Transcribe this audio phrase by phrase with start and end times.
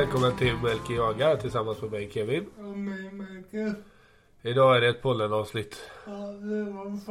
[0.00, 2.46] välkommen till Melker Jagar tillsammans med mig Kevin.
[2.58, 3.74] Och mig Melker.
[4.42, 5.76] Idag är det ett pollenavsnitt.
[6.06, 7.04] Ja, det var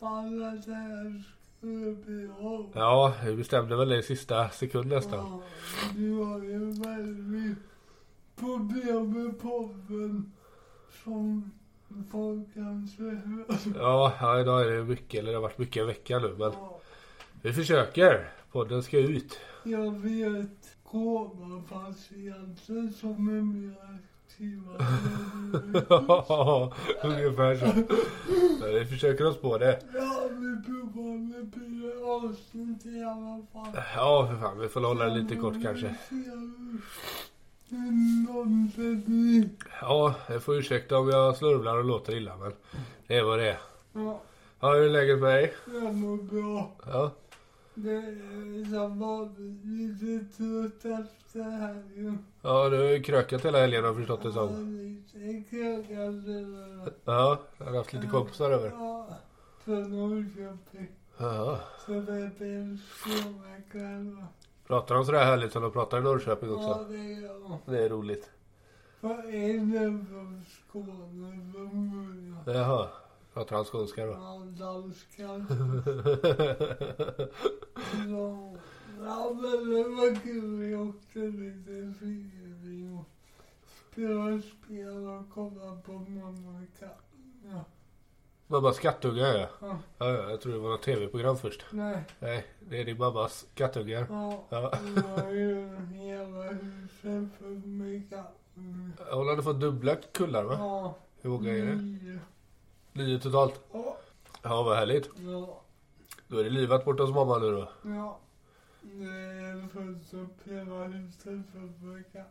[0.00, 1.22] fan det här
[1.58, 2.70] skulle bli av.
[2.74, 5.18] Ja, vi bestämde väl det i sista sekund nästan.
[5.18, 5.42] Ja,
[5.96, 7.58] du har ju väldigt
[8.40, 10.32] problem med podden
[11.04, 11.50] som
[12.10, 13.44] folk kanske hör.
[13.74, 16.52] Ja, ja, idag är det mycket, eller det har varit mycket en vecka nu men
[16.52, 16.80] Ja,
[17.42, 18.30] vi försöker.
[18.52, 19.38] Podden ska ut.
[19.64, 20.55] jag vet
[20.90, 24.72] komapatienter som är mer aktiva.
[26.28, 26.72] Ja,
[27.02, 27.66] ungefär så.
[28.78, 29.80] Vi försöker oss på det.
[29.94, 31.42] Ja, vi provar.
[31.42, 33.82] Blir ett avsnitt i alla fall.
[33.96, 34.58] Ja, för fan.
[34.60, 35.94] Vi får hålla det lite kort kanske.
[39.80, 42.52] Ja, jag får ursäkta om jag slurvlar och låter illa men
[43.06, 43.58] det är vad det är.
[43.92, 44.20] Ja,
[44.60, 45.52] Ja, hur är läget med dig?
[45.66, 46.70] jag mår bra.
[46.86, 47.10] Ja.
[47.78, 52.18] Det som vanligt lite trött efter helgen.
[52.42, 54.76] Ja, du har ju krökat hela helgen har jag förstått det Ja, som.
[54.76, 56.32] lite krökande.
[57.04, 58.70] Ja, jag har haft lite kompisar över.
[58.70, 59.08] Ja,
[59.64, 60.88] från Norrköping.
[61.18, 61.60] Ja.
[61.86, 64.26] Så det blir stora kvällar.
[64.66, 66.84] Pratar de sådär härligt som de pratar i Norrköping Ja, också?
[66.92, 67.58] det gör jag.
[67.66, 68.30] Det är roligt.
[69.02, 69.10] En
[69.76, 71.52] är från Skåne från
[71.92, 72.38] början.
[72.46, 72.88] Jaha.
[73.36, 74.12] Pratar han skånska då?
[74.12, 75.46] Ja, danskar.
[78.10, 78.52] Ja,
[79.04, 80.56] ja, men det var kul.
[80.58, 83.04] Vi åkte lite frivillig och
[83.92, 87.32] spelade spel och kollade på Mamma och katten.
[87.52, 87.64] Ja.
[88.46, 89.48] Mammas kattungar ja.
[89.60, 90.06] Ja, ja.
[90.12, 91.64] ja, Jag tror det var något tv-program först.
[91.70, 94.06] nej, Nej, det är din mammas kattungar.
[94.10, 94.72] ja, Ja.
[94.94, 99.12] det var ju hela huset fullt med katter.
[99.12, 100.56] Hon hade fått dubbla kullar va?
[100.58, 101.74] Ja, Hur många är det?
[101.74, 102.18] nio.
[102.96, 103.60] Nio totalt.
[103.72, 103.96] Ja,
[104.42, 105.10] Ja, vad härligt.
[105.18, 105.62] ja,
[106.28, 107.68] Då är det livat borta hos mamma nu då.
[107.84, 108.18] ja.
[108.82, 111.32] Det är fullt upp hela huset
[111.82, 112.26] med katter.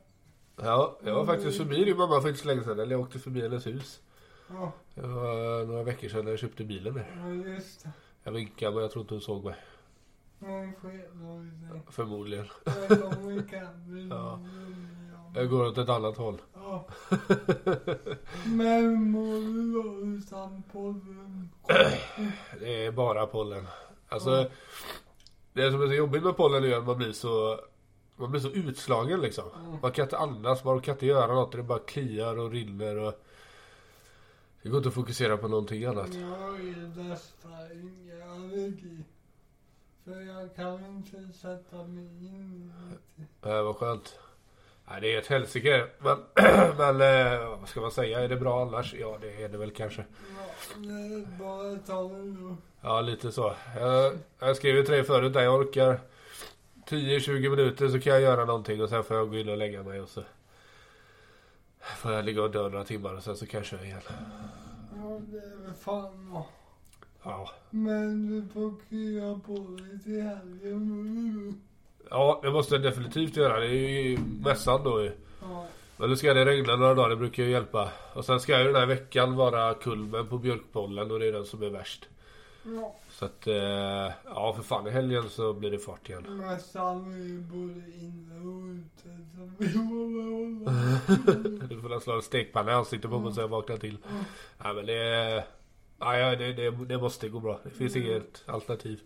[0.56, 2.79] Ja, jag var faktiskt förbi din mamma för inte så länge sedan.
[2.79, 4.01] Eller jag åkte förbi hennes hus.
[4.50, 7.16] Ja, Det var några veckor sedan när jag köpte bilen där.
[7.18, 7.91] ja just det.
[8.23, 9.56] Jag vinkade men jag tror inte hon såg mig.
[10.39, 10.75] Sig.
[11.89, 12.45] Förmodligen.
[14.09, 14.39] Ja.
[15.35, 16.41] Jag går åt ett annat håll.
[16.53, 16.85] Ja.
[19.73, 21.50] Då utan podden?
[22.59, 23.68] Det är bara pollen.
[24.09, 24.47] Alltså, Ja.
[25.53, 27.59] det som är så jobbigt med pollen är att man blir så
[28.16, 29.45] man blir så utslagen liksom.
[29.66, 29.78] Mm.
[29.81, 31.51] Man kan inte andas, man kan inte göra något.
[31.51, 33.13] Det bara kliar och rinner och...
[34.62, 36.13] Det går inte att fokusera på någonting annat.
[36.13, 39.03] Jag ju nästan ingen allergi.
[40.03, 42.72] För jag kan inte sätta mig in
[43.18, 43.50] i det.
[43.57, 44.19] Äh, vad skönt.
[44.88, 45.85] Nej, det är ett helsike.
[46.00, 46.18] Men,
[46.78, 48.19] men eh, vad ska man säga?
[48.19, 48.94] Är det bra annars?
[48.94, 50.06] Ja, det är det väl kanske.
[50.38, 52.12] Ja, bara ta.
[52.81, 53.53] Ja, lite så.
[53.79, 55.41] Jag, jag skrev ju till dig förut där.
[55.41, 56.00] Jag orkar
[56.88, 59.84] 10-20 minuter så kan jag göra någonting och sen får jag gå in och lägga
[59.84, 60.24] mig och så
[61.97, 64.01] får jag ligga och dö några timmar och sen så kan jag köra igen.
[64.95, 66.47] Ja, det är fan bra.
[67.24, 67.50] Ja.
[67.69, 71.62] Men du får krya på dig till helgen.
[72.09, 73.59] Ja, det måste jag definitivt göra.
[73.59, 75.11] Det är ju mässan då ju.
[75.41, 75.66] Ja,
[75.97, 77.89] Men nu ska det regna några dagar, det brukar ju hjälpa.
[78.13, 81.45] Och sen ska ju den här veckan vara kulmen på björkpollen och det är den
[81.45, 82.05] som är värst.
[82.63, 82.95] ja.
[83.09, 83.55] Så att, eh,
[84.25, 86.41] ja för fan i helgen så blir det fart igen.
[86.47, 89.79] Nästan är ju både inne och ute så vi får
[90.15, 91.67] väl hålla.
[91.69, 93.97] Du får slå en stekpanna i ansiktet på mig så jag vaknar till.
[94.63, 95.44] Nej men det,
[95.99, 97.59] ja, ja, det, det, det måste gå bra.
[97.63, 98.99] Det finns inget alternativ.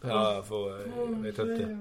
[0.00, 1.78] Ja, jag får, eh, jag vet inte.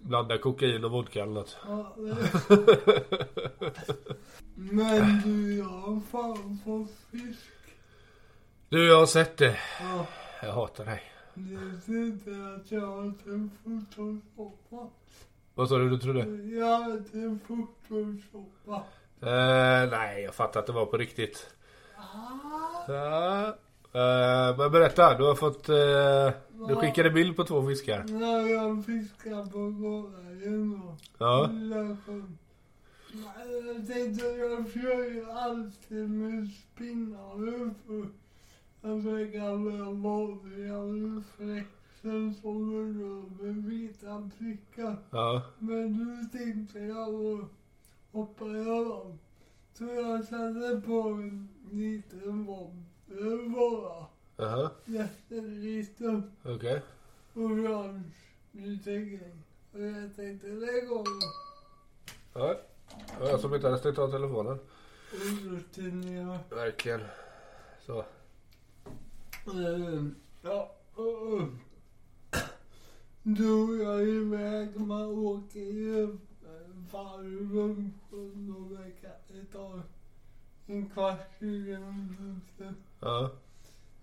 [0.00, 1.56] Blanda kokain och vodka eller något.
[1.66, 1.96] Ja,
[4.54, 7.46] Men du, jag har fan fått fisk.
[8.68, 9.58] Du, jag har sett det.
[9.80, 10.06] Ja,
[10.42, 11.02] Jag hatar dig.
[11.34, 14.90] det trodde att jag hade en fotosoppa.
[15.54, 16.20] Vad sa du du trodde?
[16.56, 18.82] Jag hade en fotosoppa.
[19.20, 21.46] Eh, nej, jag fattar att det var på riktigt.
[21.96, 23.56] Ah, Ja.
[23.96, 25.68] Eh, men berätta, du har fått...
[25.68, 26.30] Eh,
[26.68, 28.04] du skickade bild på två fiskar.
[28.08, 30.82] när jag fiskar på gården.
[31.18, 31.50] Ja.
[33.62, 38.02] Jag tänkte jag kör ju alltid med spinnare för
[38.82, 44.96] att försöka vara vanliga reflexer som rör med vita prickar.
[45.10, 45.42] Ja.
[45.58, 47.48] Men nu tänkte jag
[48.12, 49.16] hoppa över.
[49.72, 54.06] Så jag satte på en liten bomber bara.
[54.36, 54.70] Jaha.
[54.84, 56.82] Jätteliten Okej.
[57.34, 58.02] orange
[58.52, 59.36] liten grej.
[59.72, 61.06] Och jag tänkte det går.
[62.34, 62.56] Ja.
[63.20, 64.58] Ja, Jag som inte hade stängt av telefonen.
[65.12, 66.38] Orutinerad.
[66.50, 67.00] Verkligen.
[67.86, 67.98] Så.
[69.46, 70.04] Eh,
[70.42, 70.72] Ja.
[73.22, 74.80] drog jag iväg.
[74.80, 76.18] Man åker ju
[76.92, 79.82] varv runt och det kan- det tar
[80.66, 82.74] en kvart, 20 minuter.
[83.00, 83.30] Ja.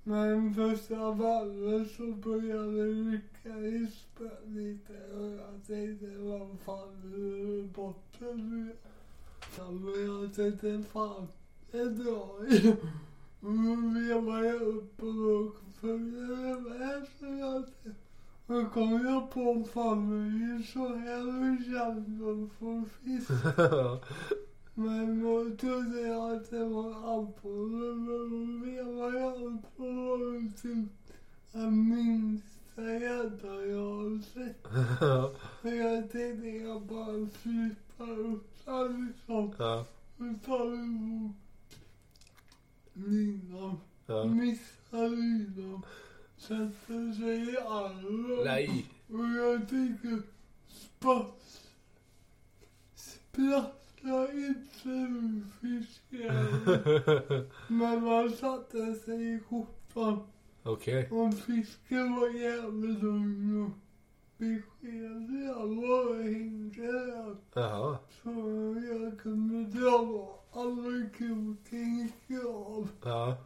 [0.03, 7.13] Men första varvet så började det rycka i spöet lite och jag tänkte vad fan
[7.13, 8.75] är det botten nu?
[9.55, 11.27] Så jag tänkte fan
[11.71, 12.75] det drar ju.
[13.39, 13.49] Då
[13.99, 17.63] vevade jag upp och då följde med så jag
[18.47, 23.29] och kom jag på fan det är ju så här det känns att få fisk.
[24.75, 30.89] Men då trodde jag att det var abborre, men jag var typ
[31.51, 34.67] den minsta gädda jag har sett.
[35.61, 39.53] Men jag tänkte jag bara flippar upp den liksom.
[39.57, 39.85] Ja.
[40.17, 41.35] Och tar emot
[42.93, 43.77] linan.
[44.05, 44.25] Ja.
[44.25, 45.85] Missar linan.
[46.37, 48.45] Sätter sig i armen.
[48.45, 48.85] Nej.
[49.07, 50.23] Och jag tänker ur
[52.95, 53.63] fisken.
[57.67, 60.19] Men man satte sig i skjortan.
[60.63, 61.09] Okej.
[61.11, 63.71] Och fisken var jävligt lugn och
[64.37, 65.47] beskedlig.
[65.55, 67.35] Han bara hängde där.
[67.53, 67.97] Jaha.
[68.23, 68.29] Så
[68.89, 72.89] jag kunde dra alla kroken gick av.
[73.03, 73.37] Ja.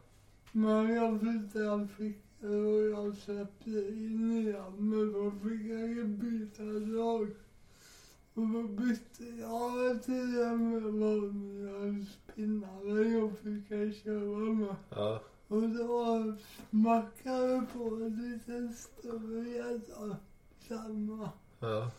[0.52, 1.24] Men jag
[1.56, 4.74] en ficka och jag släppte in igen.
[4.78, 7.28] Men då fick jag ju byta lag.
[8.38, 14.76] Och då bytte jag till den med vanliga spinnare och fick jag köra med.
[14.90, 15.22] Ja.
[15.48, 16.36] Och då
[16.70, 19.80] smackade jag på en liten större.
[20.68, 21.30] Samma.
[21.60, 21.92] Ja.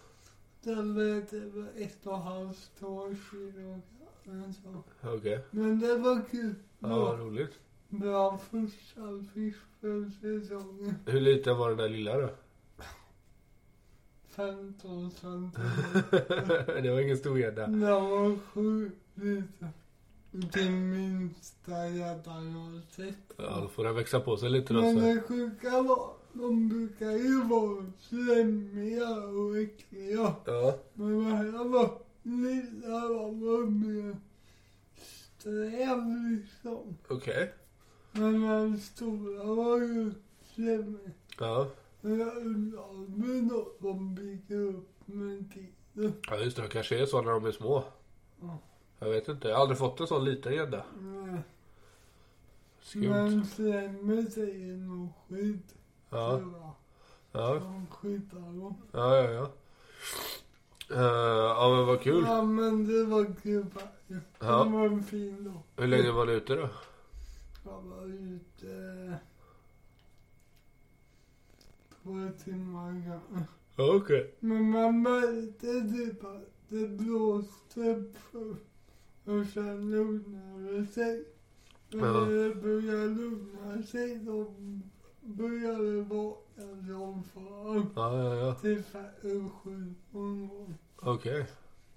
[0.62, 3.80] Den vägde väl ett och ett halvt, två kilo.
[5.02, 5.44] Okej.
[5.50, 6.54] Men det var kul.
[6.78, 7.54] Ja, Bra, vad roligt.
[7.88, 10.94] bra första fisk för säsongen.
[11.06, 12.30] Hur liten var den där lilla då?
[14.38, 16.82] 15 centimeter.
[16.82, 17.66] det var ingen stor gädda.
[17.66, 19.68] Den var sjukt liten.
[20.30, 23.32] Det minsta gäddan jag har sett.
[23.36, 27.10] Ja, då får den växa på sig lite då Men det sjuka var, de brukar
[27.10, 30.34] ju vara slemmiga och äckliga.
[30.44, 30.78] Ja.
[30.94, 34.16] Men det här var lilla, de var mer
[35.38, 35.98] sträv
[36.30, 36.96] liksom.
[37.08, 37.52] Okej.
[38.12, 40.12] Men den stora var ju
[40.54, 41.10] slemmig.
[41.38, 41.66] Ja.
[42.00, 46.14] Men jag undrar om de bygger upp med tiden.
[46.30, 47.84] Ja just det, de kanske är så när de är små.
[48.40, 48.58] Ja.
[48.98, 49.48] Jag vet inte.
[49.48, 50.84] Jag har aldrig fått en sån liten gädda.
[52.80, 53.08] Skumt.
[53.08, 55.62] Men slemmet är ju nog skydd.
[56.10, 56.40] Ja.
[57.32, 57.54] Ja.
[57.54, 58.74] De skyddar dem.
[58.92, 59.50] Ja, ja, ja.
[60.90, 62.24] Uh, ja men vad kul.
[62.26, 64.26] Ja men det var kul faktiskt.
[64.38, 64.64] Ja.
[64.64, 65.62] Det var en fin dag.
[65.76, 66.68] Hur länge var du ute då?
[67.64, 69.18] Jag var ute
[72.44, 73.52] timmar kanske.
[73.76, 74.34] Ja, okej.
[74.40, 78.62] Men man märkte typ att det blåste först.
[79.24, 81.24] Och sen lugnade det sig.
[81.92, 84.54] Och när det började lugna sig då
[85.20, 87.90] började det vakna som fan.
[87.96, 88.54] Ja, ja, ja.
[88.54, 90.74] Till fem, sju någon gång.
[90.96, 91.46] Okej.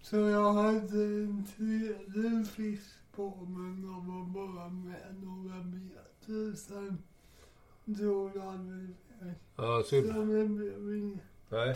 [0.02, 6.56] Så jag hade en tredje fisk på men de var bara med några meter.
[6.56, 6.98] Sen
[7.86, 8.96] drog han.
[9.56, 10.02] Ja, det
[10.46, 11.20] blev inget.
[11.50, 11.76] Nej.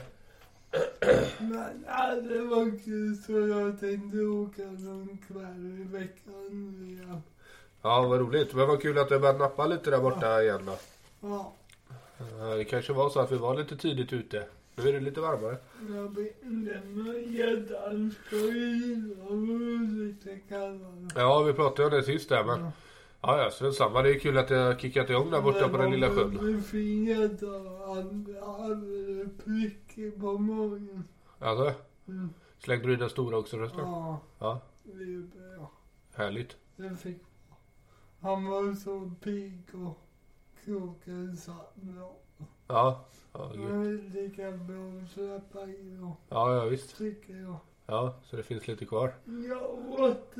[1.39, 7.21] Men ja, det var kul så jag tänkte åka någon kväll i veckan igen.
[7.81, 8.53] Ja, vad roligt.
[8.53, 10.77] Men vad kul att det började nappa lite där borta igen då.
[11.21, 11.53] Ja,
[12.57, 14.43] Det kanske var så att vi var lite tidigt ute.
[14.75, 15.57] Nu är det lite varmare.
[15.89, 16.17] jag
[16.83, 18.15] men gäddan
[20.49, 21.07] kallare.
[21.15, 22.59] Ja, vi pratade om det sist där men.
[22.59, 22.71] Ja.
[23.27, 24.01] Ja, ja, så samma.
[24.01, 26.38] Det är kul att det har kickat igång där borta på den lilla Det sjön.
[26.38, 27.48] var en fin gädda.
[27.88, 31.03] Han hade prickig på magen.
[31.39, 31.74] Alltså,
[32.08, 32.29] Mm.
[32.60, 33.79] slängde du in den stora också förresten?
[33.79, 35.72] Ja, Ja, det är bra.
[36.15, 36.58] härligt.
[36.75, 37.17] Det fick
[38.22, 40.00] Han var så pigg och
[40.65, 42.15] kroken satt bra.
[42.67, 43.72] Ja, ja, Det gud.
[43.72, 46.98] är lika bra att släppa i och ja, ja visst.
[46.98, 47.58] tycker jag.
[47.85, 49.13] Ja, så det finns lite kvar.
[49.49, 50.33] Jag åt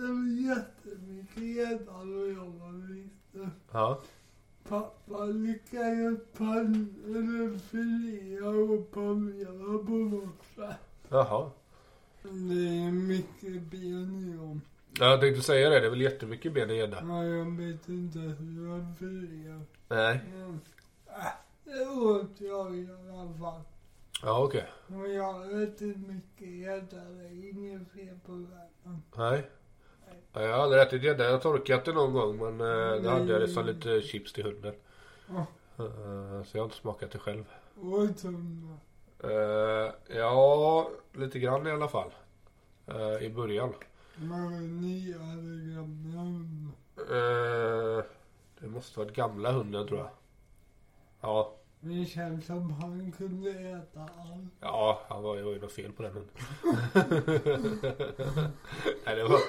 [0.48, 3.52] jättemycket gädda när jag var liten.
[3.72, 4.02] Ja,
[4.70, 6.20] Pappa lyckades
[7.72, 10.78] filea och panera på sätt.
[11.10, 11.52] jaha.
[12.24, 12.30] Det
[12.88, 14.62] är mycket ben i dem.
[15.00, 15.80] Ja, jag tänkte säga det.
[15.80, 16.98] Det är väl jättemycket ben i gädda.
[17.02, 19.62] Ja, jag vet inte hur jag filear.
[19.88, 20.22] Nej.
[20.36, 20.60] Mm.
[21.08, 21.26] Äh,
[21.64, 23.62] det åt jag i alla fall.
[24.26, 24.66] Ja, okej.
[24.88, 26.98] Men jag ätit mycket gädda.
[27.04, 29.04] Det är inget fel på världen.
[29.16, 29.50] Nej.
[30.34, 31.24] Ja, Jag har aldrig ätit gädda.
[31.24, 34.34] Jag har torkat det någon gång men eh, då hade jag det som lite chips
[34.34, 34.76] till hunden.
[35.30, 35.46] Ja.
[35.84, 37.44] Eh, Så jag har inte smakat det själv.
[37.76, 38.78] Och tunna.
[39.24, 42.12] Eh, ja, lite grann i alla fall.
[42.88, 43.74] Eh, I början.
[44.16, 48.06] Men ni hade gamla hundar.
[48.60, 50.10] Det måste varit gamla hunden tror jag.
[51.22, 51.54] Ja,
[51.88, 54.54] Det känns som han kunde äta allt.
[54.60, 56.36] ja han var, ju något fel på den hunden.
[59.06, 59.40] Nej, det var...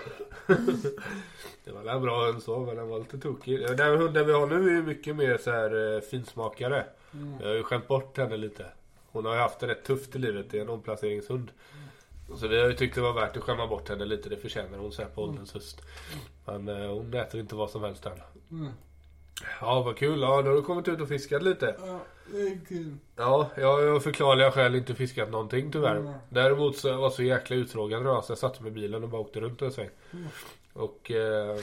[1.64, 3.60] det var en bra hund så, men den var lite tokig.
[3.60, 6.86] Den hunden vi har nu är ju mycket mer så här eh, finsmakare.
[7.12, 7.34] Mm.
[7.40, 8.66] Jag har ju skämt bort henne lite.
[9.12, 10.46] Hon har ju haft det rätt tufft i livet.
[10.50, 11.50] Det är en omplaceringshund.
[12.36, 14.28] Så vi har ju tyckt det var värt att skämma bort henne lite.
[14.28, 15.82] Det förtjänar hon så här på ålderns höst.
[16.44, 18.20] Men eh, hon äter inte vad som helst än.
[18.50, 18.72] Mm.
[19.60, 20.20] Ja, vad kul.
[20.20, 21.76] Ja, då har du kommit ut och fiskat lite.
[21.86, 22.00] Ja,
[22.32, 22.96] det är kul.
[23.16, 25.96] Ja, jag har förklarliga skäl inte fiskat någonting tyvärr.
[25.96, 26.12] Mm.
[26.28, 29.08] Däremot så var jag så jäkla uttråkad idag så jag satte mig i bilen och
[29.08, 29.90] bara åkte runt en sväng.
[30.12, 30.26] Mm.
[30.72, 31.56] Och eh,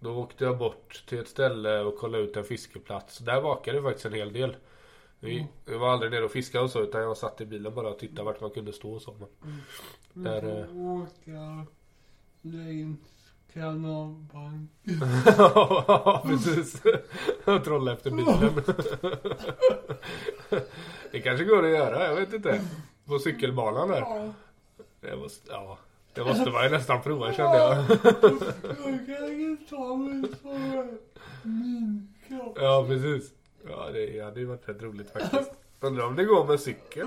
[0.00, 3.18] då åkte jag bort till ett ställe och kollade ut en fiskeplats.
[3.18, 4.56] Där vakade det faktiskt en hel del.
[5.20, 5.46] Vi, Mm.
[5.64, 7.98] jag var aldrig nere och fiskade och så utan jag satt i bilen bara och
[7.98, 9.14] tittade vart man kunde stå och så.
[9.18, 9.60] Men,
[10.12, 11.62] Vi Där, får eh,
[13.52, 15.00] kanalbanken.
[15.38, 16.82] ja, precis.
[17.64, 18.62] Trolla efter bilen.
[21.12, 22.60] det kanske går att göra, jag vet inte.
[23.04, 24.00] På cykelbanan där.
[24.00, 24.32] Ja,
[25.00, 25.78] Det måste, ja,
[26.14, 27.76] det måste man ju nästan prova kände jag.
[27.78, 30.98] jag kan inte ta mig för
[31.42, 32.58] min kropp.
[32.60, 33.30] Ja, precis.
[33.68, 35.50] Ja, det hade ju varit rätt roligt faktiskt.
[35.80, 37.06] Undrar om det går med cykel.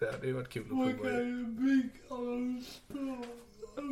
[0.00, 1.10] Det hade ju varit kul att Man prova.
[1.10, 3.26] kan ju bygga en spår.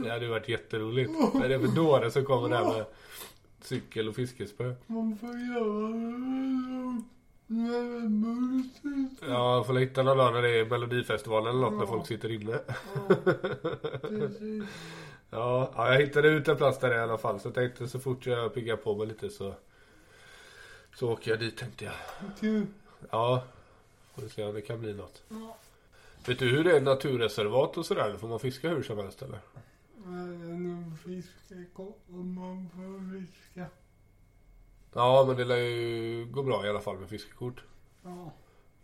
[0.02, 1.10] Det hade varit jätteroligt.
[1.34, 2.84] Men det är för dåre som kommer där med
[3.60, 4.74] cykel och fiskespö.
[4.86, 7.02] Man får göra det
[7.46, 9.28] när det bultar.
[9.34, 11.86] Ja, får hitta någon dag när det är Melodifestivalen eller något när Ja.
[11.86, 12.58] folk sitter inne.
[12.68, 13.16] Ja.
[15.30, 17.40] Ja, ja, jag hittade ut en plats där i alla fall.
[17.40, 19.54] Så jag tänkte så fort jag piggar på mig lite så
[20.94, 21.94] så åker jag dit tänkte jag.
[22.40, 22.66] Kul.
[23.10, 23.42] Ja,
[24.14, 25.22] får se om det kan bli något.
[25.28, 25.56] Ja.
[26.26, 28.16] Vet du hur det är naturreservat och sådär?
[28.20, 29.38] Får man fiska hur som helst eller?
[30.08, 33.66] Men fiska kommer man får fiska.
[34.94, 37.62] Ja, men det lär ju gå bra i alla fall med fiskekort.
[38.02, 38.32] Ja,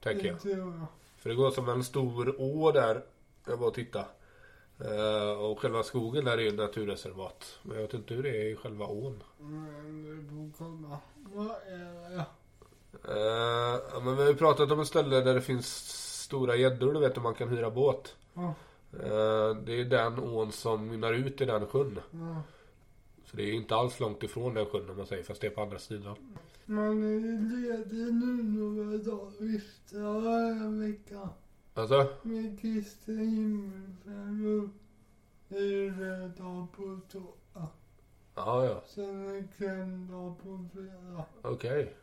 [0.03, 0.59] Tänker jag.
[0.59, 0.87] jag.
[1.19, 3.05] För det går som en stor å där.
[3.47, 4.05] Jag var och titta.
[4.81, 7.59] Eh, och själva skogen där är ju naturreservat.
[7.63, 9.23] Men jag vet inte hur det är i själva ån.
[9.39, 10.99] Men vi får kolla.
[11.15, 12.25] Vad är det?
[13.93, 15.67] Ja, men vi har ju pratat om ett ställe där det finns
[16.23, 18.17] stora gäddor, du vet, och man kan hyra båt.
[18.35, 18.55] Ja,
[19.65, 22.01] det är den ån som mynnar ut i den sjön.
[22.13, 22.43] ja.
[23.25, 25.51] Så det är inte alls långt ifrån den sjön om man säger, fast det är
[25.51, 26.17] på andra sidan.
[26.65, 29.33] Man är ledig nu några dagar.
[29.39, 31.29] Visst, jag har en vecka.
[31.75, 32.07] Alltså?
[32.23, 34.69] Med Kristi himmelfärd och
[35.99, 37.69] röda på torsdag.
[38.35, 38.83] Ja, ja.
[38.87, 41.25] Sen är klämdag på fredag.
[41.43, 41.95] Okej.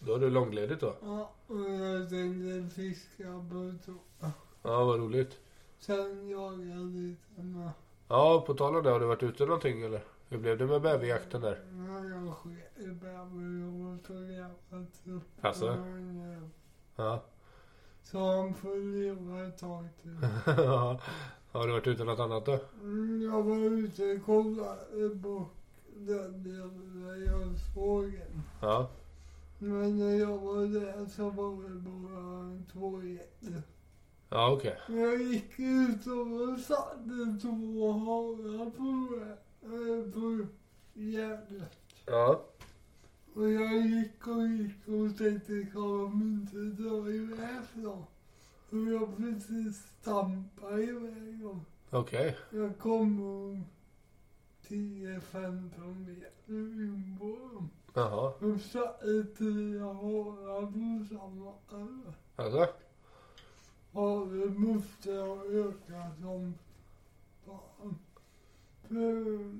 [0.00, 0.94] Då är du långledigt då?
[1.02, 4.32] Ja, och jag tänkte fiska på torsdag.
[4.62, 5.38] Ja, vad roligt.
[5.78, 7.70] Sen jagar jag lite med.
[8.08, 10.04] Ja, på tal om det, har du varit ute någonting eller?
[10.28, 11.64] Hur blev det med bäverjakten där?
[11.88, 15.44] Ja, jag sket i bävern och tog jävligt upp.
[15.44, 15.66] Alltså?
[15.66, 17.04] Ja.
[17.04, 17.22] Ja.
[18.02, 20.16] Så han får leva ett tag till.
[21.52, 22.58] har du varit ute något annat då?
[22.82, 25.46] Mm, Jag var ute och kollade på
[25.96, 28.42] den delen jag såg den.
[28.60, 28.88] Ja.
[29.58, 33.62] Men när jag var där så var det bara två getter.
[34.28, 34.78] Ja, okej.
[34.88, 39.20] Jag gick ut och satte två harar på,
[39.62, 40.46] äh, på
[40.94, 41.78] gärdet.
[42.06, 42.42] Ja.
[43.34, 48.06] Och jag gick och gick och tänkte, kan de inte dra iväg då?
[48.70, 51.64] Och jag precis stampade iväg dem.
[51.90, 52.36] Okej.
[52.50, 53.64] Jag kom om
[54.68, 57.70] 10-15 meter in på dem.
[57.94, 58.32] Jaha.
[58.40, 61.52] De satte tre harar på samma
[61.82, 62.12] öre.
[62.36, 62.68] Alltså?
[63.96, 66.54] Havet måste ha ökat som
[67.46, 67.98] fan.
[68.88, 69.54] För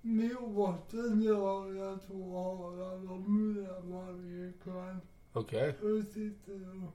[0.00, 4.96] med åten gör jag två harar, de är varje kväll.
[5.32, 5.70] Okej.
[5.70, 6.92] Och sitter och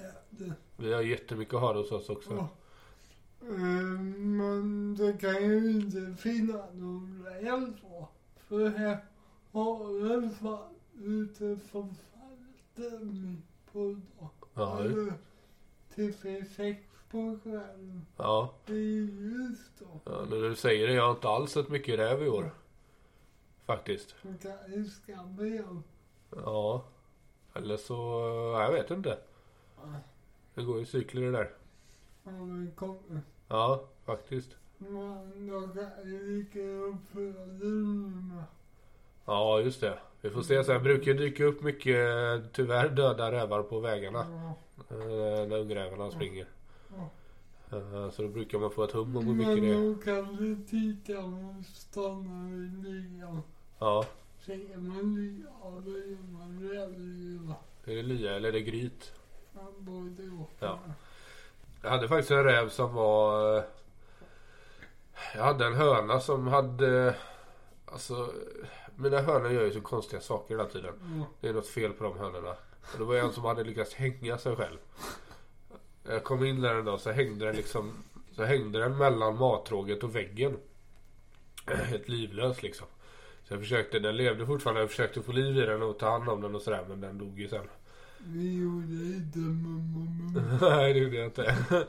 [0.00, 0.54] äter.
[0.76, 2.30] Vi har jättemycket har hos oss också.
[2.30, 2.48] Ja.
[3.48, 8.08] Eh, Men det kan ju inte finnas någon räl så.
[8.36, 9.04] För här
[9.52, 11.88] har den fall ute på
[12.74, 13.78] fälten på
[14.18, 14.30] dagen.
[14.54, 14.76] Ja,
[16.12, 16.80] för sex
[17.10, 18.06] på kvällen.
[18.16, 18.54] ja.
[18.66, 20.00] Det är ljust då.
[20.04, 20.24] ja.
[20.30, 22.50] När du säger det, jag har inte alls sett mycket räv i år.
[23.66, 24.14] Faktiskt.
[24.22, 25.82] Man ju skaffa igen.
[26.30, 26.84] Ja.
[27.54, 27.94] Eller så,
[28.54, 29.18] ja, jag vet inte.
[30.54, 31.50] Det går ju cykler det där.
[32.24, 33.20] Om det kommer.
[33.48, 34.56] Ja, faktiskt.
[34.78, 36.58] Men då kan ju lika
[38.32, 38.44] med.
[39.24, 39.98] Ja, just det.
[40.24, 40.82] Vi får se sen.
[40.82, 41.96] brukar ju dyka upp mycket
[42.52, 44.26] tyvärr döda rävar på vägarna.
[44.30, 44.96] Ja.
[44.96, 46.46] eh, När ungrävarna springer.
[46.96, 47.76] Ja.
[47.76, 49.74] Eh, Så då brukar man få ett hum om hur mycket det är.
[49.78, 53.42] Men då kan du titta och stanna vid lyan.
[53.78, 54.04] Ja.
[54.46, 55.46] Säger man lya,
[55.84, 57.54] då är man rävlya.
[57.84, 59.12] Är det lya eller är det gryt?
[59.52, 60.50] Man både och.
[60.58, 60.78] Ja.
[61.82, 63.56] Jag hade faktiskt en räv som var...
[63.56, 63.62] eh,
[65.34, 67.14] Jag hade en höna som hade...
[67.86, 68.32] Alltså...
[68.96, 70.94] Mina hönor gör ju så konstiga saker hela tiden.
[71.18, 71.26] Ja.
[71.40, 72.56] Det är något fel på de hönorna.
[72.92, 74.78] Och det var en som hade lyckats hänga sig själv.
[76.08, 77.92] Jag kom in där en dag så hängde den liksom...
[78.32, 80.56] Så hängde den mellan mattråget och väggen.
[81.66, 82.86] Helt livlös liksom.
[83.44, 84.80] Så jag försökte, den levde fortfarande.
[84.80, 86.84] Jag försökte få liv i den och ta hand om den och sådär.
[86.88, 87.68] Men den dog ju sen.
[88.18, 90.42] Vi gjorde inte mamma.
[90.76, 91.56] Nej det gjorde jag inte.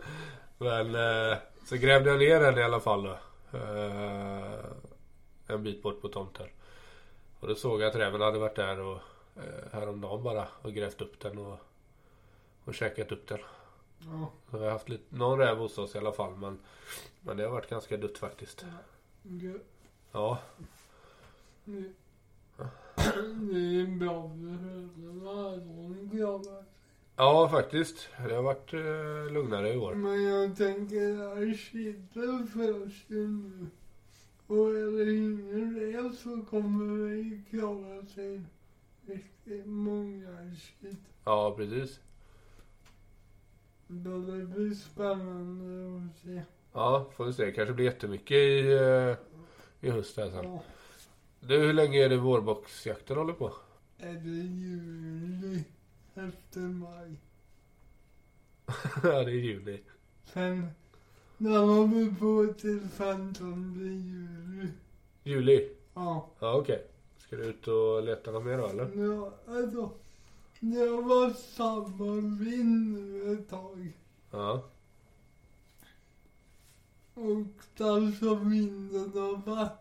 [0.57, 3.17] Men eh, så grävde jag ner den i alla fall då.
[3.57, 4.65] Eh,
[5.47, 6.47] en bit bort på tomten.
[7.45, 8.99] Och då såg jag att räven hade varit där och
[9.35, 11.57] eh, häromdagen bara och grävt upp den och,
[12.63, 13.39] och käkat upp den.
[13.99, 14.31] Ja.
[14.51, 16.59] Så vi har haft lite, någon räv hos oss i alla fall men,
[17.21, 18.65] men det har varit ganska dött faktiskt.
[19.23, 19.59] Det,
[20.11, 20.37] Ja,
[21.65, 21.93] det,
[23.51, 24.89] det är bra för
[27.15, 28.09] ja faktiskt.
[28.27, 29.93] Det har varit eh, lugnare i år.
[29.93, 33.67] Men jag tänker att kitteln förs ju nu.
[34.47, 38.41] Och är det ingen räv så kommer vi klara sig
[39.05, 40.97] riktigt många kitt.
[41.23, 41.99] Ja precis.
[43.87, 46.41] Då det blir spännande att se.
[46.73, 47.51] Ja, får vi se.
[47.51, 49.15] Kanske blir jättemycket i, eh,
[49.81, 50.43] i höst här sen.
[50.45, 50.63] Ja,
[51.39, 53.53] Du, hur länge är det vårboxjakten håller på?
[53.97, 55.63] är det juli
[56.15, 57.19] efter maj.
[59.03, 59.81] ja, det är juni.
[60.23, 60.67] Sen
[61.37, 64.71] när man vill på till 15 juli.
[65.23, 65.69] Juli?
[65.93, 66.29] Ja.
[66.39, 66.87] Ja, okej.
[67.17, 69.05] Ska du ut och leta något mer då, eller?
[69.05, 69.89] Ja, alltså.
[70.59, 73.93] Det har varit samma vind nu ett tag.
[74.31, 74.63] Ja.
[77.13, 79.71] Och alltså vinden har varit,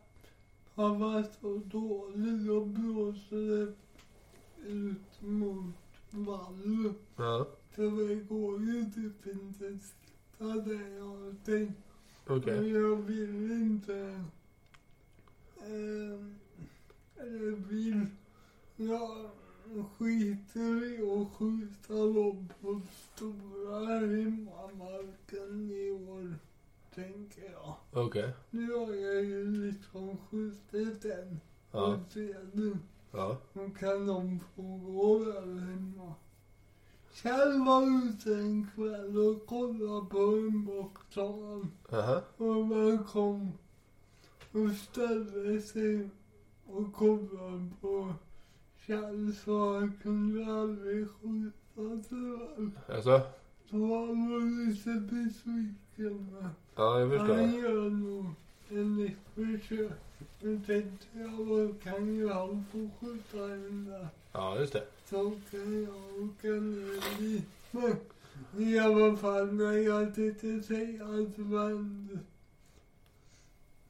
[0.75, 2.47] har varit så dålig.
[2.47, 3.73] Då blåser det
[4.69, 5.75] ut mot
[6.11, 6.95] vallen.
[7.17, 9.79] Ja, Så det går ju typ inte
[10.39, 11.79] där jag tänkt.
[12.27, 12.61] okej.
[12.61, 14.25] Men jag vill inte...
[15.57, 16.21] Eh,
[17.17, 18.07] eller vill...
[18.77, 19.31] Jag
[19.99, 22.81] skiter i att skjuta dem på
[23.15, 26.35] stora hemmamarken i år,
[26.95, 27.75] tänker jag.
[27.93, 28.33] Okej.
[28.51, 31.41] Nu har jag ju liksom skjutit en
[31.73, 31.87] Ja.
[31.95, 32.79] och sedan
[33.13, 33.37] Ja.
[33.79, 36.15] kan de få gå där hemma.
[37.15, 40.65] Kjell var ute en kväll och kollade på en
[41.15, 41.71] han.
[41.93, 42.23] Aha.
[42.37, 43.53] Och man kom
[44.53, 46.09] och ställde sig
[46.67, 48.15] och kollade på
[48.87, 52.71] Kjell så han kunde aldrig skjuta tyvärr.
[52.89, 53.21] Alltså?
[53.71, 56.37] Så han var lite besviken.
[56.77, 57.61] Ja, jag Han förstår.
[57.63, 58.27] gör nog
[58.69, 59.93] en nytt försök.
[60.41, 64.09] Nu tänkte jag, då kan ju han få skjuta en där.
[64.37, 64.85] Ja, just det.
[65.11, 67.43] Så kan jag åka ner
[68.59, 72.09] i alla fall när jag tänkte säga att man...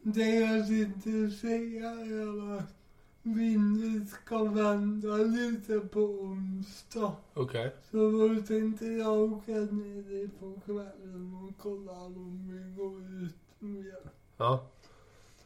[0.02, 2.74] Det jag tänkte säga är att
[3.22, 7.12] vinden ska vända lite på onsdag.
[7.34, 7.74] Okej.
[7.90, 13.36] Så då tänkte jag åka ner dit på kvällen och kolla om vi går ut
[13.58, 14.10] mer.
[14.36, 14.66] Ja.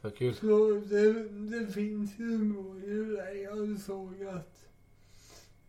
[0.01, 0.35] Vad kul.
[0.35, 2.53] Så det, det finns ju
[3.15, 3.33] det.
[3.33, 4.68] Jag såg att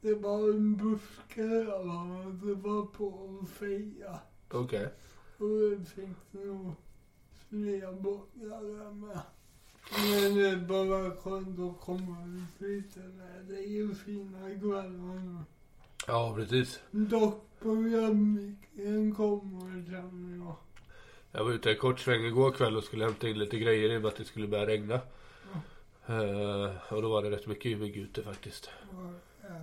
[0.01, 4.19] det var en buske och det var på feja.
[4.51, 4.89] Okej.
[5.39, 6.75] Och det fick nog
[7.49, 8.03] fler
[8.35, 9.21] där med.
[9.91, 13.45] Men det är bara skönt att komma ut lite där.
[13.49, 15.39] Det är ju fina kvällar nu.
[16.07, 16.81] Ja, precis.
[16.91, 20.57] Dock programmicken kommer känner jag.
[21.33, 23.97] Jag var ute en kort sväng igår kväll och skulle hämta in lite grejer i
[23.97, 25.01] och med att det skulle börja regna.
[26.07, 28.71] Eh, och då var det rätt mycket mygg ute faktiskt.
[29.43, 29.61] Ja.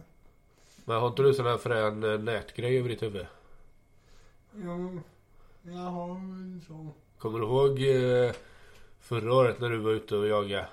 [0.87, 3.25] Men har inte du sån här frän eh, nätgrej över ditt huvud?
[4.55, 4.99] Jo,
[5.61, 6.91] jag har en sån.
[7.17, 8.31] Kommer du ihåg eh,
[8.99, 10.67] förra året när du var ute och jagade?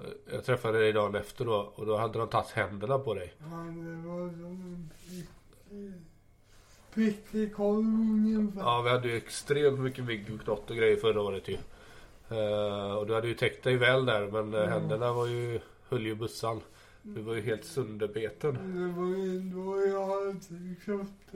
[0.00, 3.34] Eh, Jag träffade dig dagen efter då och då hade de tagit händerna på dig.
[3.38, 5.28] Ja, det var som en prick,
[6.94, 8.60] prick i korven ungefär.
[8.60, 11.56] Ja, vi hade ju extremt mycket mygg och knott och grejer förra året ju.
[12.98, 14.68] Och du hade ju täckt dig väl där men Mm.
[14.68, 16.60] händerna var ju, höll ju bussan.
[17.06, 18.54] Du var ju helt sönderbeten.
[18.54, 20.40] Det var ju då jag hade
[20.86, 21.32] köpt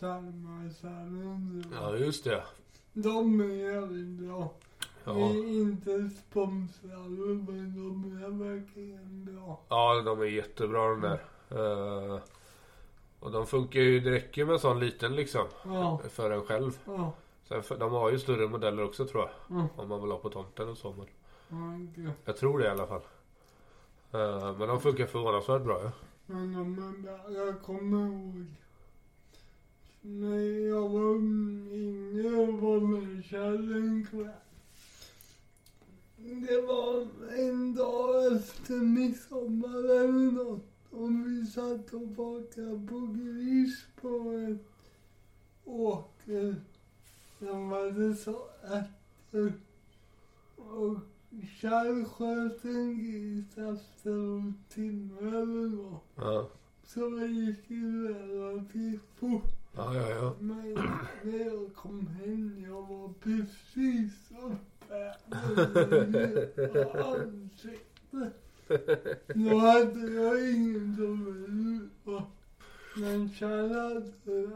[0.00, 1.64] tarmarsalen.
[1.72, 2.42] Ja, just det.
[2.92, 4.52] De är jävligt bra.
[5.04, 5.12] Ja.
[5.14, 6.98] Vi är inte sponsrade
[7.48, 9.60] men de är verkligen bra.
[9.68, 11.22] Ja, de är jättebra de där.
[11.50, 12.18] Eh,
[13.20, 15.46] och de funkar ju, det räcker med en sån liten liksom.
[15.64, 16.78] Ja, För en själv.
[16.84, 17.12] ja,
[17.48, 19.58] Sen, för, de har ju större modeller också tror jag.
[19.58, 19.68] ja.
[19.76, 20.94] Om man vill ha på tomten och så.
[21.48, 22.16] Men ja, gött.
[22.24, 23.00] jag tror det i alla fall.
[24.14, 25.92] Uh, men de funkar förvånansvärt bra ja.
[26.26, 27.32] Men de är bra.
[27.32, 28.46] Jag kommer ihåg
[30.00, 31.16] när jag var
[31.72, 34.30] yngre och var min Kjell en kväll.
[36.16, 37.06] Det var
[37.38, 44.58] en dag efter midsommar eller något och vi satt och bakade på gris på en
[45.64, 46.56] åker.
[47.38, 49.52] Den var det så efter.
[50.56, 50.96] Och
[51.60, 56.02] Kjell sköt en gris efter en timme eller något.
[56.16, 56.48] Ja,
[56.84, 59.42] Så jag gick det relativt fort.
[59.76, 60.08] ja, ja.
[60.10, 60.34] ja.
[60.40, 60.72] Men
[61.22, 64.12] när jag kom hem, jag var precis
[64.42, 66.12] uppäten
[66.72, 68.34] på ansiktet.
[69.34, 71.90] Då hade jag ingen som.
[72.96, 74.50] Men Kjell hade det.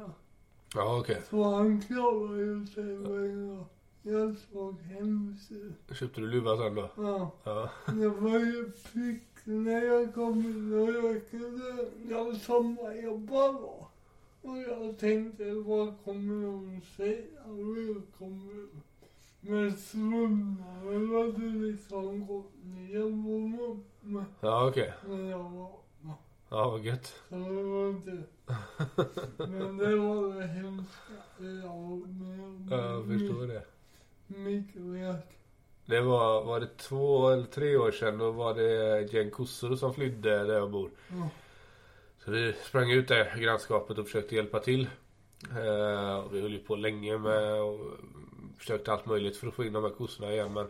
[0.75, 1.23] Ja, okej.
[1.31, 3.67] Så han klarade ju sig bra.
[4.07, 5.97] Jag såg hemskt ut.
[5.97, 6.91] Köpte du luva sen då?
[6.97, 7.31] Ja.
[7.45, 7.71] Ja.
[7.87, 13.89] Det var ju prick när jag kom in och jag kunde, jag sommarjobbade då.
[14.43, 17.23] Och jag tänkte, vad kommer hon säga?
[17.47, 18.69] Välkommen.
[19.41, 24.93] Men slumnade var det liksom gått ner på mig Ja, okej.
[25.09, 26.19] när jag vaknade.
[26.49, 27.15] Ja, vad gött.
[27.29, 28.23] Så det var inte.
[29.39, 32.69] Men det var det hemskaste jag var med om.
[32.71, 33.63] Ja, jag förstår det.
[34.37, 34.65] Verk.
[35.87, 38.19] Det var, var det två eller tre år sedan.
[38.19, 40.91] Då var det ett gäng kossor som flydde där jag bor.
[41.09, 41.29] Ja.
[42.25, 44.89] Så vi sprang ut där i grannskapet och försökte hjälpa till.
[45.51, 47.81] Eh, och vi höll ju på länge med och
[48.59, 50.53] försökte allt möjligt för att få in de här kossorna igen.
[50.53, 50.67] Men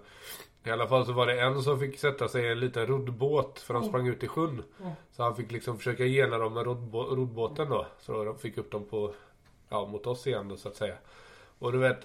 [0.65, 3.59] i alla fall så var det en som fick sätta sig i en liten roddbåt
[3.59, 3.89] för Mm.
[3.89, 4.63] sprang ut i sjön.
[5.13, 7.87] Så han fick liksom försöka gena dem med roddbå- roddbåten då.
[8.01, 9.15] Så de fick upp dem på,
[9.69, 10.97] ja mot oss igen då så att säga.
[11.59, 11.99] Och du vet,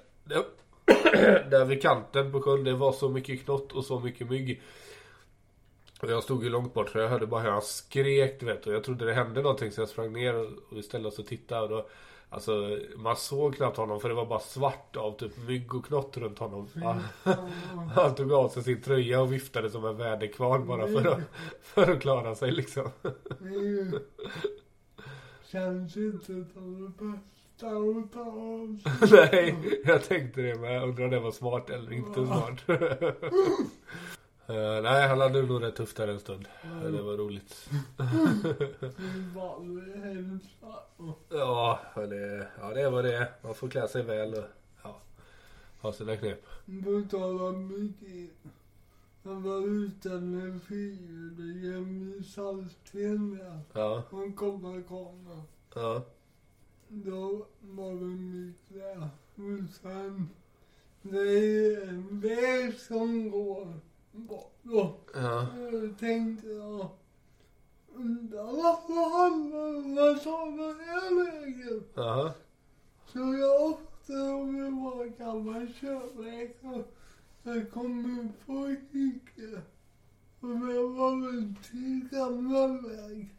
[1.49, 4.61] där vid kanten på sjön det var så mycket knott och så mycket mygg.
[6.01, 8.67] Och jag stod ju långt bort så jag hörde bara hur han skrek du vet.
[8.67, 11.61] Och jag trodde det hände någonting så jag sprang ner och, oss och tittade.
[11.61, 11.87] Och då,
[12.29, 16.17] alltså man såg knappt honom för det var bara svart av typ mygg och knott
[16.17, 16.67] runt honom.
[16.83, 17.01] Han,
[17.95, 21.19] han tog av sig sin tröja och viftade som en väderkvarn bara för att,
[21.61, 22.89] för att klara sig liksom.
[23.41, 23.91] Ju...
[25.51, 29.19] Känns inte som det bästa sig.
[29.31, 30.75] Nej, jag tänkte det med.
[30.75, 32.63] Jag undrar om det var smart eller inte smart.
[34.49, 36.47] Eh, nej, han hade nog rätt tufft där en stund.
[36.83, 37.69] Det var roligt.
[37.97, 39.55] Det var
[40.97, 41.19] och...
[41.29, 44.43] Ja, men det, ja, det var det Man får klä sig väl och
[44.83, 44.99] ja,
[45.81, 46.45] ha sina knep.
[47.13, 48.31] Om mycket.
[49.23, 53.59] Jag var ute med fyrhjulingen i Saltsten där.
[53.73, 55.43] Ja, Hon kommer komma.
[55.75, 56.01] ja,
[56.91, 60.29] Då var det mycket sen...
[61.01, 63.73] Det är en väg som går
[64.11, 64.59] bort.
[64.63, 64.95] då.
[65.13, 65.47] ja.
[65.71, 66.89] Då tänkte jag,
[67.95, 71.83] undrar varför så med den vägen?
[71.93, 72.33] Jaha.
[73.05, 76.95] Så jag åkte och det var en gammal körväg och
[77.43, 79.61] jag kom ut på Ica.
[80.39, 83.38] Och det var väl till gamla väg.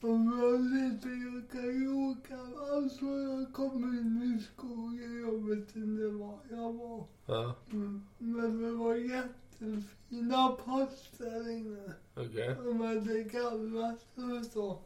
[0.00, 2.36] Och jag lite jag kan åka
[2.74, 7.04] alltså jag kom in i skogen, jag vet inte var jag var.
[7.26, 8.02] Ja, Mm.
[8.18, 11.92] Men det var jättefina pass där inne.
[12.14, 12.56] okej.
[12.64, 14.78] De hade gallrat och så.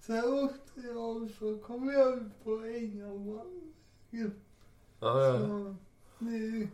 [0.00, 4.32] Sen åkte jag och så kom jag ut på Ängelholmsvägen.
[5.00, 5.38] Ja, ja.
[5.38, 5.74] Så
[6.18, 6.68] det,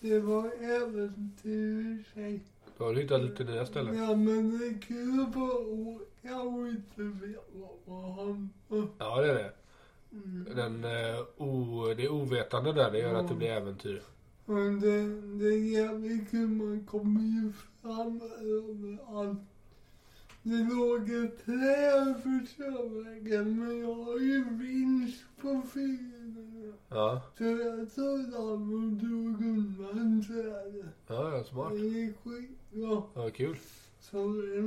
[0.00, 2.42] det var äventyr i sig.
[2.78, 3.96] Då har du hittat lite nya ställen.
[3.96, 5.32] Ja men det är kul att
[6.34, 7.40] och inte veta
[7.84, 8.50] vad han...
[8.98, 9.52] Ja, det är det.
[10.12, 10.46] Mm.
[10.56, 14.02] Den, eh, o, det ovetande där, det gör att det blir äventyr.
[14.46, 19.38] Men det, det är jävligt kul, man kommer ju fram överallt.
[20.42, 26.74] Det låg ett träd för körvägen men jag har ju vinst på fingret.
[26.88, 28.34] Ja, Så jag tog den
[28.74, 30.94] och drog undan trädet.
[31.06, 31.72] ja, ja smart.
[31.72, 33.02] Det gick skitbra.
[33.14, 33.56] Ja, kul.
[34.00, 34.62] Så det är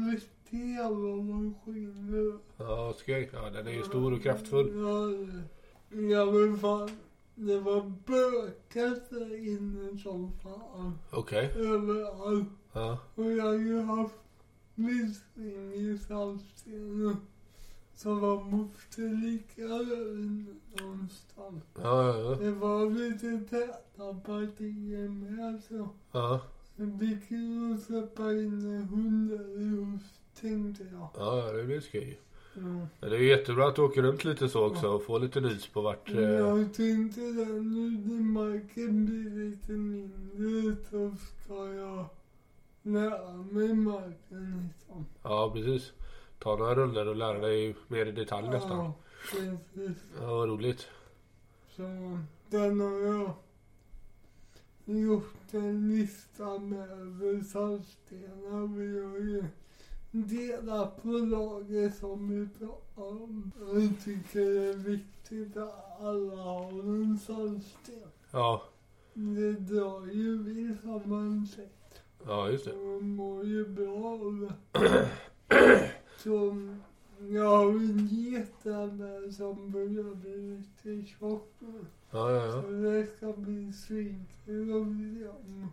[0.51, 2.39] en riktig jävla maskin nu.
[2.57, 3.29] Ja, skoj.
[3.33, 4.67] Ja, den är ju stor och kraftfull.
[4.75, 6.89] Ja, det- ja men fan.
[7.35, 10.93] Det var bökat där inne som fan.
[11.11, 11.51] Okej.
[11.55, 12.47] Överallt.
[12.73, 14.15] Ja, Och jag har ju haft
[14.75, 17.17] visning i Saltsten.
[17.95, 19.67] Så man måste ligga
[20.81, 21.63] någonstans.
[21.75, 22.35] Ja, ja, ja.
[22.35, 25.89] Det var lite täta partier med så.
[26.11, 26.39] Ja,
[26.75, 27.37] Vi kan
[27.71, 31.09] ju släppa in en hundros tänkte jag.
[31.17, 32.19] ja det blir skoj.
[32.53, 35.67] Men det är jättebra att du åker runt lite så också och får lite nys
[35.67, 36.09] på vart...
[36.09, 42.05] Eh, Jag tänkte det nu när marken blir lite mindre så ska jag
[42.81, 45.05] lära mig marken liksom.
[45.23, 45.91] ja, precis.
[46.39, 48.77] Ta några rullor och lära dig mer i detalj nästan.
[48.77, 48.93] Ja,
[49.33, 49.97] precis.
[50.21, 50.87] Ja, vad roligt.
[51.75, 51.81] Så
[52.49, 53.33] den har jag
[54.85, 58.77] gjort en lista med över saltstenar.
[58.77, 59.43] Vi har ju
[60.11, 63.51] delat på lager som vi pratar om.
[63.59, 68.09] Jag tycker det är viktigt att alla har en saltsten.
[68.31, 68.61] Ja,
[69.13, 72.01] Det drar ju vissa man sett.
[72.25, 72.73] ja just det.
[72.75, 75.09] Man mår ju bra av det.
[76.17, 76.57] Så
[77.29, 81.53] jag har en geta där som börjar bli lite tjock.
[82.11, 82.61] Ja, ja, ja.
[82.61, 84.71] Så det ska bli svinkul
[85.27, 85.67] om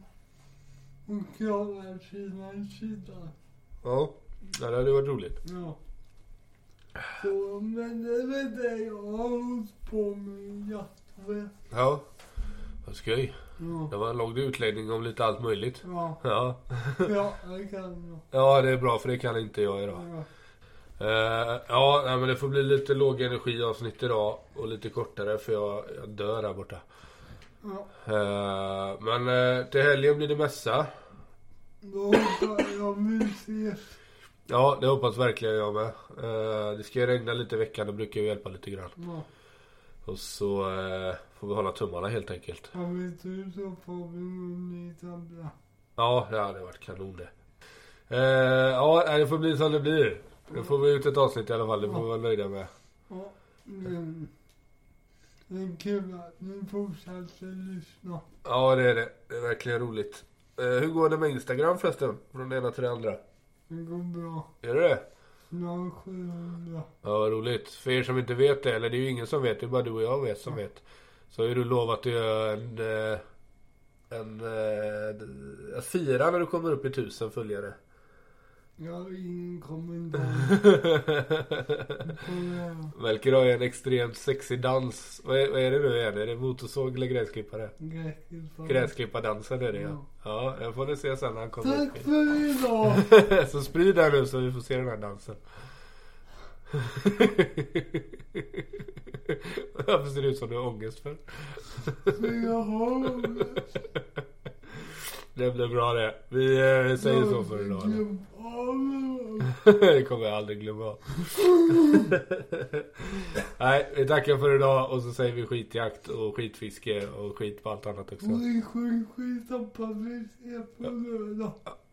[1.06, 3.28] hon klarar sina killar.
[3.84, 4.10] Ja,
[4.60, 5.40] ja det hade varit roligt.
[5.44, 5.76] Ja.
[7.22, 11.54] Så, men det är väl det jag har på i jaktväst.
[11.70, 12.00] Ja,
[12.86, 13.34] vad skoj.
[13.60, 13.88] Ja.
[13.90, 15.82] Det var en lång utläggning om lite allt möjligt.
[15.86, 16.56] Ja, Ja.
[17.08, 18.40] ja, det kan jag.
[18.40, 20.00] ja, det är bra för det kan inte jag idag.
[20.08, 20.24] Ja.
[21.00, 25.52] Uh, ja, nej, men det får bli lite låg energiavsnitt idag och lite kortare för
[25.52, 26.76] jag, jag dör här borta.
[27.62, 27.86] Ja.
[28.06, 30.86] Eh, men eh, till helgen blir det mässa.
[31.80, 33.80] Då hoppas jag vi ses.
[34.50, 35.86] Ja, det hoppas verkligen jag med.
[36.18, 38.90] Eh, det ska ju regna lite i veckan, det brukar ju hjälpa lite grann.
[38.96, 39.22] Ja.
[40.04, 42.70] Och så eh, får vi hålla tummarna helt enkelt.
[42.72, 45.48] Har vi tur så får vi nog lite bra.
[45.96, 47.28] Ja, det hade varit kanon det.
[48.16, 50.20] Eh, ja, det får bli som det blir.
[50.48, 52.66] Nu får vi ut ett avsnitt i alla fall, det får vi vara nöjda med.
[53.08, 53.30] Ja,
[53.64, 54.28] men
[55.46, 58.20] det är kul att ni fortsätter lyssna.
[58.44, 59.08] Ja, det är det.
[59.28, 60.24] Det är verkligen roligt.
[60.56, 62.18] Hur går det med Instagram förresten?
[62.32, 63.16] Från det ena till det andra.
[63.68, 64.48] Det går bra.
[64.62, 65.00] Är det det?
[65.48, 66.82] Snart 700.
[67.02, 67.68] Ja, roligt.
[67.70, 69.68] För er som inte vet det, eller det är ju ingen som vet, det är
[69.68, 70.82] bara du och jag vet som vet.
[71.30, 72.78] Så har ju du lovat att göra en...
[73.12, 73.18] eh,
[74.10, 74.40] En...
[74.40, 77.74] eh, Att fira när du kommer upp i tusen följare.
[78.80, 80.20] Jag har ingen kommentar.
[83.02, 85.20] Melker har ju en extremt sexig dans.
[85.24, 86.18] Vad är, vad är det nu igen?
[86.18, 87.70] Är det motorsåg eller gräsklippare?
[87.78, 88.66] Gräsklippare.
[88.68, 90.06] Gräsklippardansen är det ja.
[90.24, 92.92] Ja, jag får det se sen när han kommer Tack i- för idag!
[93.48, 95.34] så sprid den nu så vi får se den här dansen.
[99.86, 101.16] Varför ser det ut som du har ångest för?
[102.44, 103.22] Jag har
[105.34, 106.14] Det blir bra det.
[106.28, 107.82] Vi eh, säger så för idag.
[107.86, 108.16] då.
[109.80, 110.96] Det kommer jag aldrig glömma.
[113.58, 117.70] Nej, vi tackar för idag och så säger vi skitjakt och skitfiske och skit på
[117.70, 118.26] allt annat också.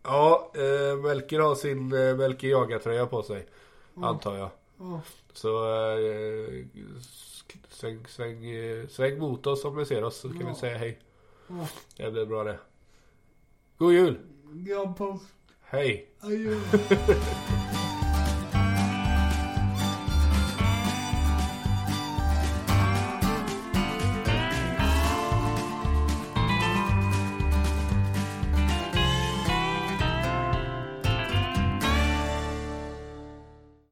[0.02, 3.46] Ja, eh, Melker har sin eh, Melker Jagar-tröja på sig.
[3.94, 4.50] Antar jag.
[4.78, 5.00] Ja,
[5.32, 5.64] Så
[5.98, 6.64] eh,
[7.68, 10.48] sväng, sväng, eh, sväng mot oss om ni ser oss så kan Ja.
[10.48, 10.98] vi säga hej.
[11.48, 11.68] ja.
[11.96, 12.58] Det blir bra det.
[13.78, 14.18] God jul!
[14.52, 15.24] Glad påsk.
[16.22, 16.56] Adjö.